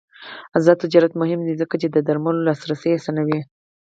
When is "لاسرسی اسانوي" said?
2.47-3.39